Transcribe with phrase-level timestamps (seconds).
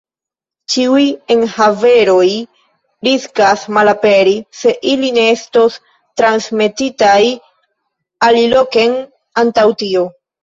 [0.73, 1.01] Ĉiuj
[1.33, 2.29] enhaveroj
[3.07, 5.75] riskas malaperi, se ili ne estos
[6.21, 7.21] transmetitaj
[8.29, 8.97] aliloken
[9.43, 10.03] antaŭ tio.